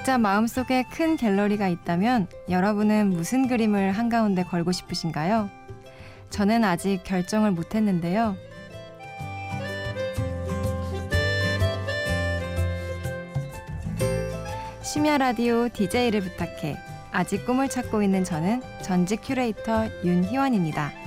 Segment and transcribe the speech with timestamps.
[0.00, 5.50] 각자 마음속에 큰 갤러리가 있다면 여러분은 무슨 그림을 한가운데 걸고 싶으신가요?
[6.30, 8.34] 저는 아직 결정을 못했는데요.
[14.80, 16.78] 심야 라디오 DJ를 부탁해.
[17.12, 20.99] 아직 꿈을 찾고 있는 저는 전직 큐레이터 윤희원입니다.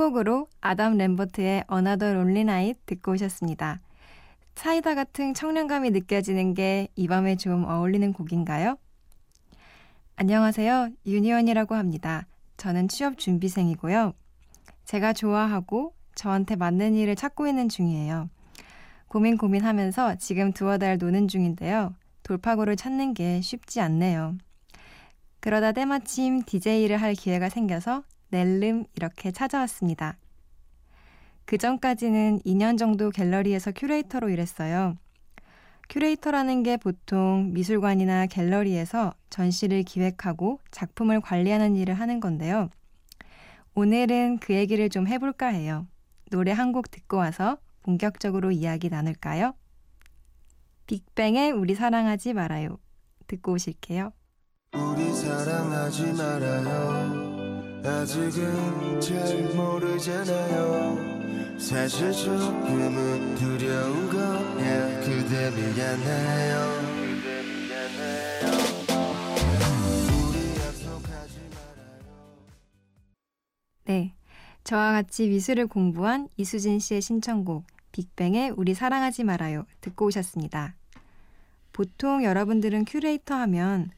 [0.00, 3.80] 곡으로 아담 램버트의 Lonely Night 듣고 오셨습니다.
[4.54, 8.78] 사이다 같은 청량감이 느껴지는 게 이 밤에 좀 어울리는 곡인가요?
[10.16, 10.88] 안녕하세요.
[11.04, 12.26] 윤희원이라고 합니다.
[12.56, 14.14] 저는 취업 준비생이고요.
[14.86, 18.30] 제가 좋아하고 저한테 맞는 일을 찾고 있는 중이에요.
[19.06, 21.94] 고민 고민하면서 지금 두어 달 노는 중인데요.
[22.22, 24.38] 돌파구를 찾는 게 쉽지 않네요.
[25.40, 30.16] 그러다 때마침 DJ를 할 기회가 생겨서 낼름 이렇게 찾아왔습니다.
[31.44, 34.96] 그 전까지는 2년 정도 갤러리에서 큐레이터로 일했어요.
[35.88, 42.70] 큐레이터라는 게 보통 미술관이나 갤러리에서 전시를 기획하고 작품을 관리하는 일을 하는 건데요.
[43.74, 45.86] 오늘은 그 얘기를 좀 해볼까 해요.
[46.30, 49.54] 노래 한 곡 듣고 와서 본격적으로 이야기 나눌까요?
[50.86, 52.78] 빅뱅의 우리 사랑하지 말아요.
[53.26, 54.12] 듣고 오실게요.
[54.74, 57.29] 우리 사랑하지 말아요.
[57.82, 61.58] 아직은 잘 모르잖아요.
[61.58, 65.00] 사실 조금은 두려운 거야.
[65.00, 66.90] 그대 미안해요.
[73.84, 74.14] 네.
[74.62, 80.76] 저와 같이 미술을 공부한 이수진 씨의 신청곡 빅뱅의 우리 사랑하지 말아요 듣고 오셨습니다.
[81.72, 83.90] 보통 여러분들은 큐레이터 하면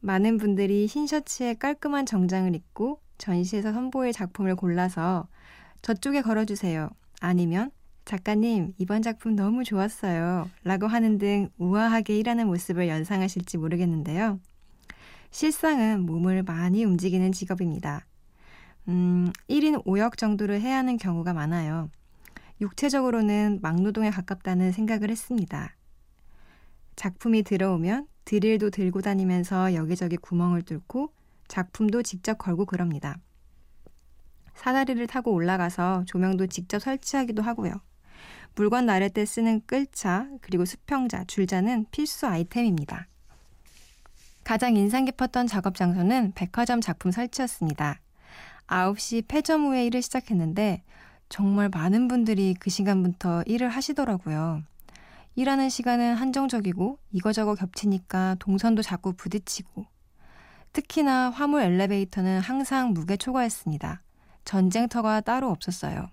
[0.00, 5.28] 많은 분들이 흰 셔츠에 깔끔한 정장을 입고 전시에서 선보일 작품을 골라서
[5.82, 6.88] 저쪽에 걸어주세요.
[7.20, 7.70] 아니면
[8.04, 10.48] 작가님, 이번 작품 너무 좋았어요.
[10.64, 14.40] 라고 하는 등 우아하게 일하는 모습을 연상하실지 모르겠는데요.
[15.30, 18.06] 실상은 몸을 많이 움직이는 직업입니다.
[18.88, 21.90] 음, 1인 5역 정도를 해야 하는 경우가 많아요.
[22.60, 25.76] 육체적으로는 막노동에 가깝다는 생각을 했습니다.
[26.96, 31.12] 작품이 들어오면 드릴도 들고 다니면서 여기저기 구멍을 뚫고
[31.48, 33.18] 작품도 직접 걸고 그럽니다.
[34.54, 37.72] 사다리를 타고 올라가서 조명도 직접 설치하기도 하고요.
[38.54, 43.06] 물건 나를 때 쓰는 끌차, 그리고 수평자, 줄자는 필수 아이템입니다.
[44.42, 48.00] 가장 인상 깊었던 작업 장소는 백화점 작품 설치였습니다.
[48.66, 50.82] 9시 폐점 후에 일을 시작했는데
[51.28, 54.62] 정말 많은 분들이 그 시간부터 일을 하시더라고요.
[55.36, 59.86] 일하는 시간은 한정적이고 이거저거 겹치니까 동선도 자꾸 부딪히고
[60.78, 64.00] 특히나 화물 엘리베이터는 항상 무게 초과했습니다.
[64.44, 66.08] 전쟁터가 따로 없었어요.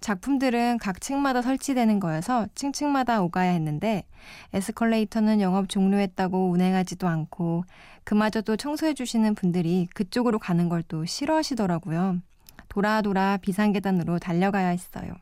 [0.00, 4.04] 작품들은 각 층마다 설치되는 거여서 층층마다 오가야 했는데
[4.52, 7.64] 에스컬레이터는 영업 종료했다고 운행하지도 않고
[8.04, 12.20] 그마저도 청소해 주시는 분들이 그쪽으로 가는 걸 또 싫어하시더라고요.
[12.68, 15.12] 돌아 돌아 비상계단으로 달려가야 했어요.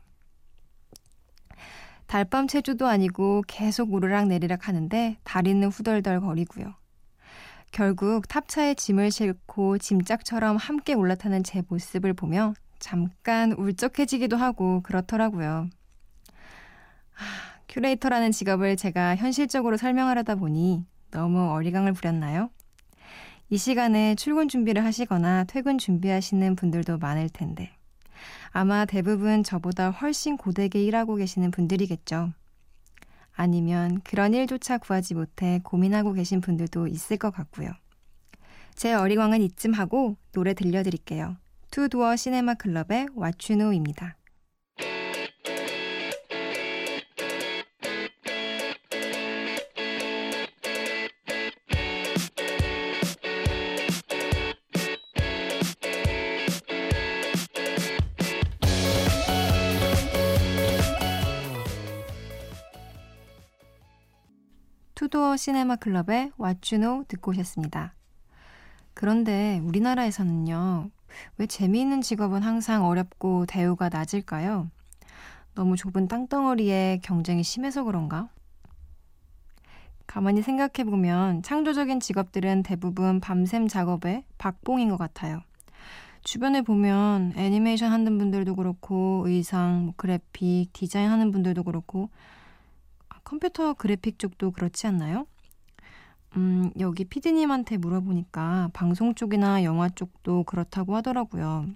[2.06, 6.81] 달밤 체조도 아니고 계속 오르락 내리락 하는데 다리는 후덜덜 거리고요.
[7.72, 15.70] 결국 탑차에 짐을 싣고 짐짝처럼 함께 올라타는 제 모습을 보며 잠깐 울적해지기도 하고 그렇더라고요.
[17.12, 17.24] 하,
[17.70, 22.50] 큐레이터라는 직업을 제가 현실적으로 설명하려다 보니 너무 어리광을 부렸나요?
[23.48, 27.70] 이 시간에 출근 준비를 하시거나 퇴근 준비하시는 분들도 많을 텐데.
[28.50, 32.32] 아마 대부분 저보다 훨씬 고되게 일하고 계시는 분들이겠죠.
[33.42, 37.72] 아니면 그런 일조차 구하지 못해 고민하고 계신 분들도 있을 것 같고요.
[38.76, 41.36] 제 어리광은 이쯤 하고 노래 들려드릴게요.
[41.72, 43.08] Two Door Cinema Club의
[43.38, 44.16] Know입니다.
[65.42, 66.30] 시네마 클럽의
[66.60, 67.94] Know 듣고 오셨습니다.
[68.94, 70.88] 그런데 우리나라에서는요,
[71.36, 74.70] 왜 재미있는 직업은 항상 어렵고 대우가 낮을까요?
[75.56, 78.28] 너무 좁은 땅덩어리에 경쟁이 심해서 그런가?
[80.06, 85.40] 가만히 생각해보면 창조적인 직업들은 대부분 밤샘 작업에 박봉인 것 같아요.
[86.22, 92.10] 주변에 보면 애니메이션 하는 분들도 그렇고 의상, 뭐 그래픽, 디자인 하는 분들도 그렇고
[93.08, 95.26] 아, 컴퓨터 그래픽 쪽도 그렇지 않나요?
[96.36, 101.66] 음, 여기 피디님한테 물어보니까 방송 쪽이나 영화 쪽도 그렇다고 하더라고요.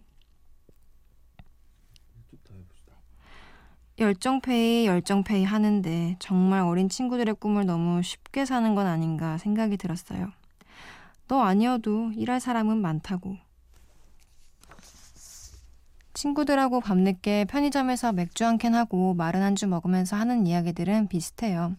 [3.98, 10.32] 열정페이, 열정페이 하는데 정말 어린 친구들의 꿈을 너무 쉽게 사는 건 아닌가 생각이 들었어요.
[11.28, 13.36] 너 아니어도 일할 사람은 많다고.
[16.14, 21.76] 친구들하고 밤늦게 편의점에서 맥주 한 캔 하고 마른 안주 먹으면서 하는 이야기들은 비슷해요.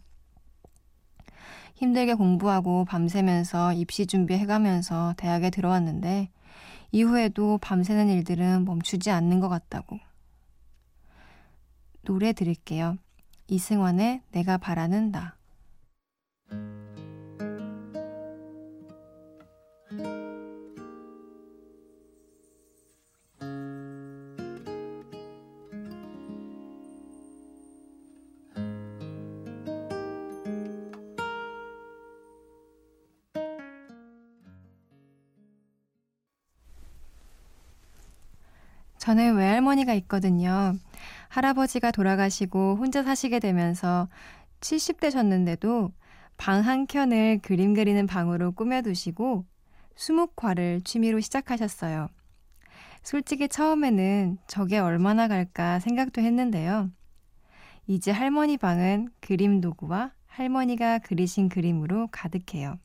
[1.78, 6.32] 힘들게 공부하고 밤새면서 입시 준비해가면서 대학에 들어왔는데
[6.92, 10.00] 이후에도 밤새는 일들은 멈추지 않는 것 같다고.
[12.02, 12.98] 노래 들을게요.
[13.48, 15.36] 이승환의 내가 바라는 나.
[39.08, 40.76] 저는 외할머니가 있거든요.
[41.30, 44.10] 할아버지가 돌아가시고 혼자 사시게 되면서
[44.60, 45.94] 70대셨는데도
[46.36, 49.46] 방 한 켠을 그림 그리는 방으로 꾸며두시고
[49.96, 52.10] 수묵화를 취미로 시작하셨어요.
[53.02, 56.92] 솔직히 처음에는 저게 얼마나 갈까 생각도 했는데요.
[57.88, 62.78] 이제 할머니 방은 그림 도구와 할머니가 그리신 그림으로 가득해요.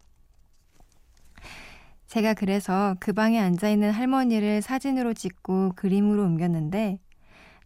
[2.13, 6.99] 제가 그래서 그 방에 앉아 있는 할머니를 사진으로 찍고 그림으로 옮겼는데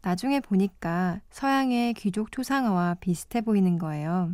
[0.03, 4.31] 나중에 보니까 서양의 귀족 초상화와 비슷해 보이는 거예요.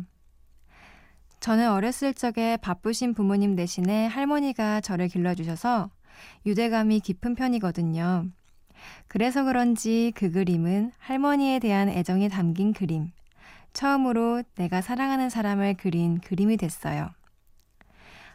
[1.39, 5.89] 저는 어렸을 적에 바쁘신 부모님 대신에 할머니가 저를 길러주셔서
[6.45, 8.27] 유대감이 깊은 편이거든요.
[9.07, 13.09] 그래서 그런지 그 그림은 할머니에 대한 애정이 담긴 그림.
[13.73, 17.09] 처음으로 내가 사랑하는 사람을 그린 그림이 됐어요.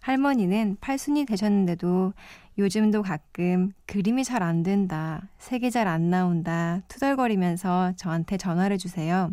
[0.00, 2.12] 할머니는 팔순이 되셨는데도
[2.58, 9.30] 요즘도 가끔 그림이 잘 안 된다, 색이 잘 안 나온다, 투덜거리면서 저한테 전화를 주세요.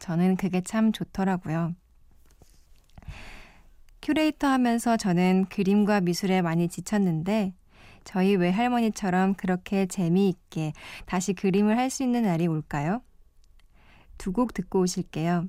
[0.00, 1.74] 저는 그게 참 좋더라고요.
[4.02, 7.54] 큐레이터 하면서 저는 그림과 미술에 많이 지쳤는데
[8.04, 10.72] 저희 외할머니처럼 그렇게 재미있게
[11.06, 13.02] 다시 그림을 할 수 있는 날이 올까요?
[14.18, 15.46] 두 곡 듣고 오실게요.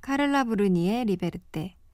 [0.00, 1.76] 카를라 브루니의 리베르테,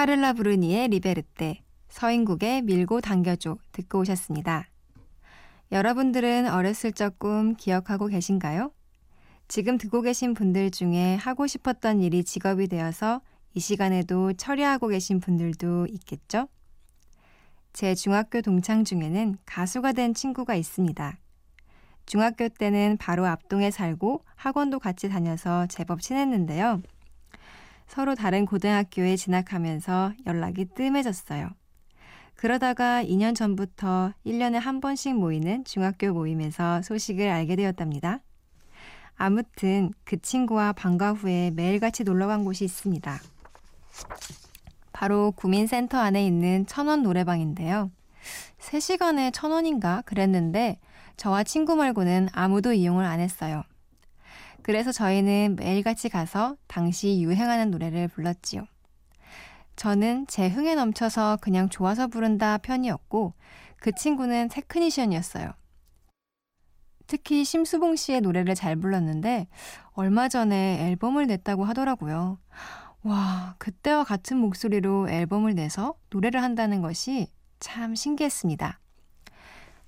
[0.00, 4.66] 카를라 브루니의 리베르테 서인국의 밀고 당겨줘 듣고 오셨습니다.
[5.72, 8.72] 여러분들은 어렸을 적 꿈 기억하고 계신가요?
[9.46, 13.20] 지금 듣고 계신 분들 중에 하고 싶었던 일이 직업이 되어서
[13.52, 16.48] 이 시간에도 처리하고 계신 분들도 있겠죠?
[17.74, 21.18] 제 중학교 동창 중에는 가수가 된 친구가 있습니다.
[22.06, 26.80] 중학교 때는 바로 앞동에 살고 학원도 같이 다녀서 제법 친했는데요.
[27.90, 31.50] 서로 다른 고등학교에 진학하면서 연락이 뜸해졌어요.
[32.36, 38.20] 그러다가 2년 전부터 1년에 한 번씩 모이는 중학교 모임에서 소식을 알게 되었답니다.
[39.16, 43.20] 아무튼 그 친구와 방과 후에 매일같이 놀러 간 곳이 있습니다.
[44.92, 47.90] 바로 구민센터 안에 있는 천원 노래방인데요.
[48.60, 50.78] 3시간에 천원인가 그랬는데
[51.16, 53.64] 저와 친구 말고는 아무도 이용을 안 했어요.
[54.62, 58.66] 그래서 저희는 매일같이 가서 당시 유행하는 노래를 불렀지요.
[59.76, 63.32] 저는 제 흥에 넘쳐서 그냥 좋아서 부른다 편이었고
[63.78, 65.52] 그 친구는 테크니션이었어요.
[67.06, 69.48] 특히 심수봉 씨의 노래를 잘 불렀는데
[69.92, 72.38] 얼마 전에 앨범을 냈다고 하더라고요.
[73.02, 78.78] 와, 그때와 같은 목소리로 앨범을 내서 노래를 한다는 것이 참 신기했습니다.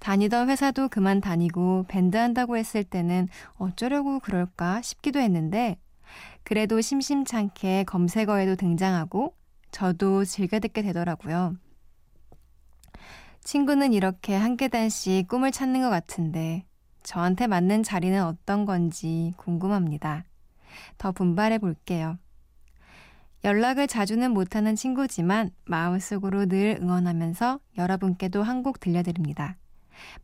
[0.02, 5.78] 다니던 회사도 그만 다니고 밴드 한다고 했을 때는 어쩌려고 그럴까 싶기도 했는데
[6.42, 9.36] 그래도 심심찮게 검색어에도 등장하고
[9.70, 11.54] 저도 즐겨 듣게 되더라고요.
[13.44, 16.64] 친구는 이렇게 한 계단씩 꿈을 찾는 것 같은데
[17.04, 20.24] 저한테 맞는 자리는 어떤 건지 궁금합니다.
[20.98, 22.18] 더 분발해 볼게요.
[23.44, 29.58] 연락을 자주는 못하는 친구지만 마음속으로 늘 응원하면서 여러분께도 한 곡 들려드립니다.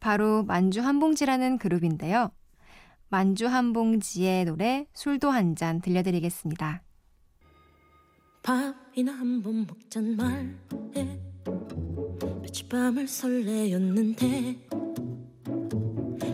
[0.00, 2.30] 바로 만주 한 봉지라는 그룹인데요.
[3.08, 6.82] 만주 한 봉지의 노래 술도 한 잔 들려드리겠습니다.
[8.42, 11.18] 밥이나 한 번 먹잔 말해
[12.42, 14.68] 며칠 밤을 설레였는데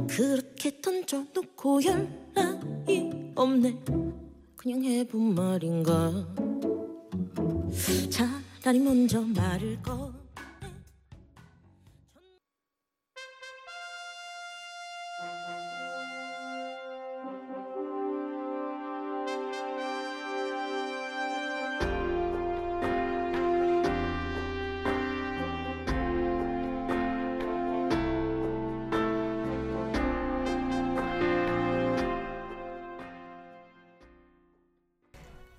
[0.09, 3.85] 그렇게 던져놓고 연락이 없네
[4.57, 6.27] 그냥 해본 말인가
[8.11, 10.13] 차라리 먼저 말을 거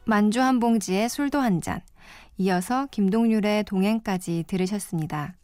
[0.05, 1.81] 만주 한 봉지에 술도 한 잔.
[2.37, 5.35] 이어서 김동률의 동행까지 들으셨습니다.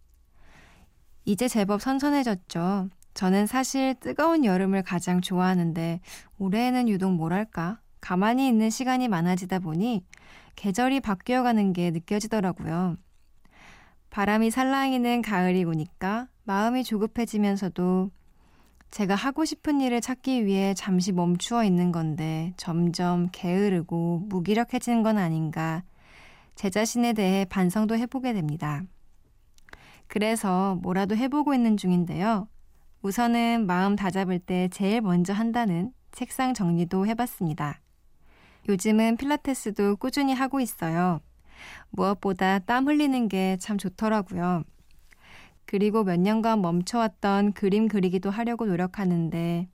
[1.26, 2.90] 이제 제법 선선해졌죠.
[3.14, 6.00] 저는 사실 뜨거운 여름을 가장 좋아하는데
[6.38, 10.06] 올해에는 유독 뭐랄까 가만히 있는 시간이 많아지다 보니
[10.56, 12.98] 계절이 바뀌어가는 게 느껴지더라고요.
[14.10, 18.12] 바람이 살랑이는 가을이 오니까 마음이 조급해지면서도
[18.92, 25.84] 제가 하고 싶은 일을 찾기 위해 잠시 멈추어 있는 건데 점점 게으르고 무기력해지는 건 아닌가
[26.56, 28.84] 제 자신에 대해 반성도 해보게 됩니다.
[30.08, 32.50] 그래서 뭐라도 해보고 있는 중인데요.
[33.02, 37.80] 우선은 마음 다잡을 때 제일 먼저 한다는 책상 정리도 해봤습니다.
[38.68, 41.22] 요즘은 필라테스도 꾸준히 하고 있어요.
[41.92, 44.64] 무엇보다 땀 흘리는 게 참 좋더라고요.
[45.66, 49.70] 그리고 몇 년간 멈춰왔던 그림 그리기도 하려고 노력하는데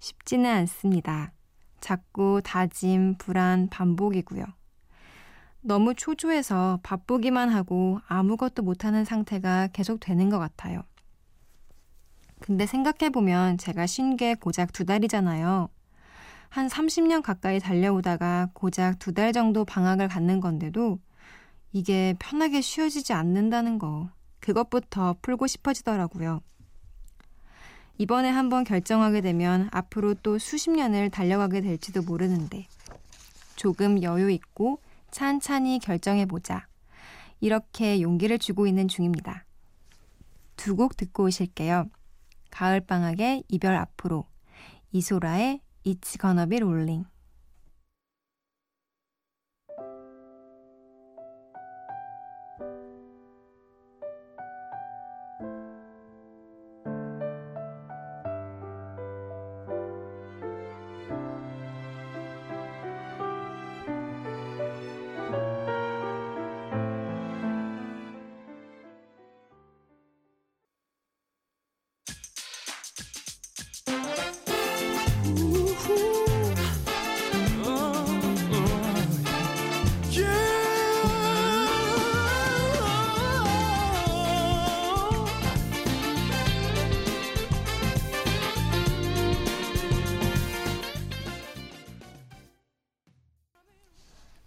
[0.00, 1.32] 쉽지는 않습니다.
[1.80, 4.44] 자꾸 다짐, 불안, 반복이고요.
[5.60, 10.82] 너무 초조해서 바쁘기만 하고 아무것도 못하는 상태가 계속 되는 것 같아요.
[12.40, 15.68] 근데 생각해보면 제가 쉰 게 고작 두 달이잖아요.
[16.48, 20.98] 한 30년 가까이 달려오다가 고작 두 달 정도 방학을 갖는 건데도
[21.72, 24.10] 이게 편하게 쉬어지지 않는다는 거.
[24.46, 26.40] 그것부터 풀고 싶어지더라고요.
[27.98, 32.68] 이번에 한번 결정하게 되면 앞으로 또 수십 년을 달려가게 될지도 모르는데
[33.56, 36.68] 조금 여유 있고 찬찬히 결정해보자.
[37.40, 39.44] 이렇게 용기를 주고 있는 중입니다.
[40.56, 41.90] 두 곡 듣고 오실게요.
[42.50, 44.26] 가을방학의 이별 앞으로
[44.92, 47.04] 이소라의 It's Gonna Be Rolling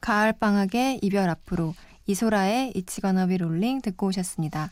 [0.09, 1.75] 가을 방학의 이별 앞으로
[2.07, 4.71] 이소라의 Be Rolling 듣고 오셨습니다.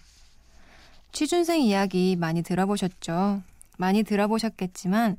[1.12, 3.44] 취준생 이야기 많이 들어보셨죠?
[3.78, 5.16] 많이 들어보셨겠지만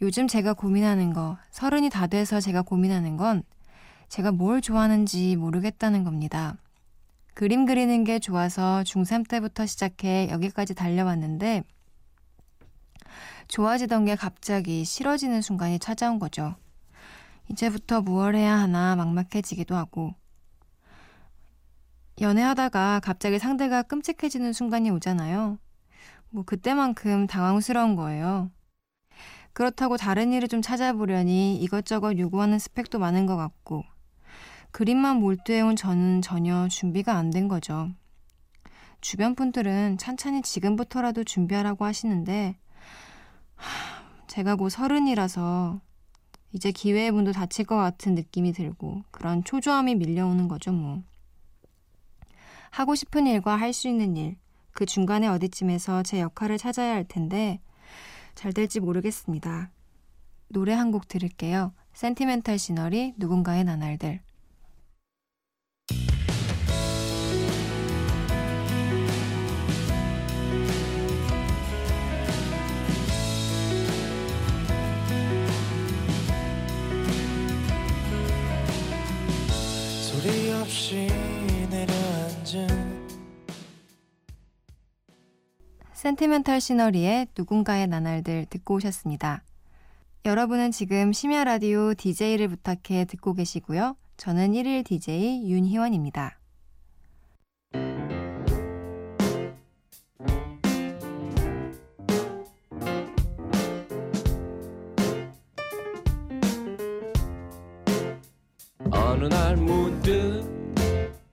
[0.00, 3.42] 요즘 제가 고민하는 거, 서른이 다 돼서 제가 고민하는 건
[4.08, 6.56] 제가 뭘 좋아하는지 모르겠다는 겁니다.
[7.34, 11.64] 그림 그리는 게 좋아서 중3 때부터 시작해 여기까지 달려왔는데
[13.48, 16.54] 좋아지던 게 갑자기 싫어지는 순간이 찾아온 거죠.
[17.50, 20.14] 이제부터 무얼 해야 하나 막막해지기도 하고
[22.20, 25.58] 연애하다가 갑자기 상대가 끔찍해지는 순간이 오잖아요.
[26.30, 28.50] 뭐 그때만큼 당황스러운 거예요.
[29.52, 33.82] 그렇다고 다른 일을 좀 찾아보려니 이것저것 요구하는 스펙도 많은 것 같고
[34.70, 37.90] 그림만 몰두해온 저는 전혀 준비가 안 된 거죠.
[39.00, 42.58] 주변 분들은 찬찬히 지금부터라도 준비하라고 하시는데
[43.56, 45.80] 하, 제가 곧 서른이라서
[46.52, 51.02] 이제 기회의 문도 닫힐 것 같은 느낌이 들고 그런 초조함이 밀려오는 거죠, 뭐.
[52.70, 54.36] 하고 싶은 일과 할 수 있는 일,
[54.72, 57.60] 그 중간에 어디쯤에서 제 역할을 찾아야 할 텐데
[58.34, 59.70] 잘 될지 모르겠습니다.
[60.48, 61.72] 노래 한 곡 들을게요.
[61.92, 64.20] 센티멘탈 시너리 누군가의 나날들.
[80.60, 81.08] 없이
[81.70, 83.08] 내려앉은
[85.92, 89.42] 센티멘탈 시너리의 누군가의 나날들 듣고 오셨습니다.
[90.24, 93.96] 여러분은 지금 심야 라디오 DJ를 부탁해 듣고 계시고요.
[94.16, 96.38] 저는 1일 DJ 윤희원입니다.
[108.92, 109.56] 어느 날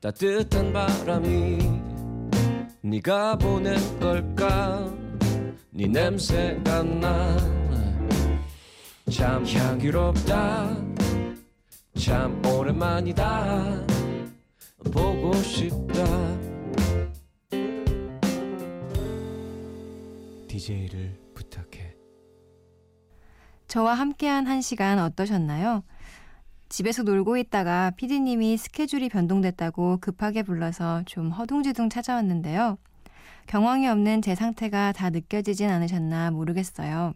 [0.07, 1.57] 따뜻한 바람이
[2.81, 4.89] 네가 보낸 걸까?
[5.69, 6.83] 네 냄새가
[9.05, 10.77] 나참 향기롭다.
[11.99, 13.85] 참 오랜만이다.
[14.93, 16.05] 보고 싶다.
[20.47, 21.93] DJ를 부탁해.
[23.67, 25.83] 저와 함께한 한 시간 어떠셨나요?
[26.69, 32.77] 집에서 놀고 있다가 피디님이 스케줄이 변동됐다고 급하게 불러서 좀 허둥지둥 찾아왔는데요.
[33.47, 37.13] 경황이 없는 제 상태가 다 느껴지진 않으셨나 모르겠어요.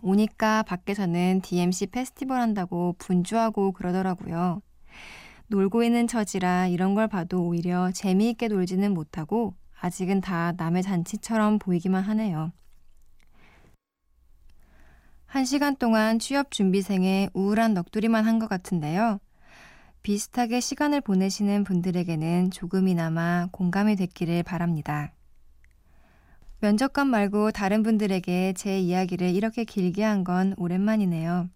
[0.00, 4.62] 오니까 밖에서는 DMC 페스티벌 한다고 분주하고 그러더라고요.
[5.48, 12.02] 놀고 있는 처지라 이런 걸 봐도 오히려 재미있게 놀지는 못하고 아직은 다 남의 잔치처럼 보이기만
[12.04, 12.52] 하네요.
[15.32, 19.18] 한 시간 동안 취업 준비생의 우울한 넋두리만 한 것 같은데요.
[20.02, 25.12] 비슷하게 시간을 보내시는 분들에게는 조금이나마 공감이 됐기를 바랍니다.
[26.60, 31.48] 면접관 말고 다른 분들에게 제 이야기를 이렇게 길게 한 건 오랜만이네요.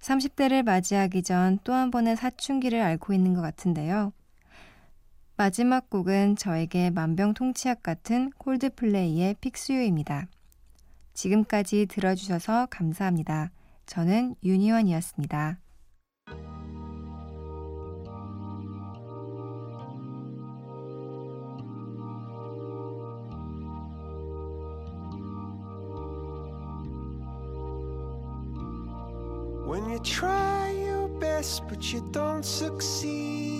[0.00, 4.12] 30대를 맞이하기 전 또 한 번의 사춘기를 앓고 있는 것 같은데요.
[5.38, 10.26] 마지막 곡은 저에게 만병통치약 같은 콜드플레이의 픽스유입니다.
[11.14, 13.50] 지금까지 들어주셔서 감사합니다.
[13.86, 15.58] 저는 윤희원이었습니다.
[29.66, 33.59] When you try your best but you don't succeed